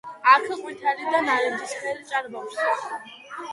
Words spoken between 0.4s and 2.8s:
ყვითელი და ნარინჯისფერი ჭარბობს.